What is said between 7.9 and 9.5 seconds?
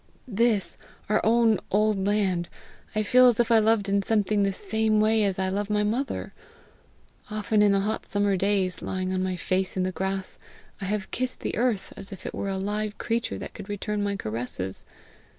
summer days, lying on my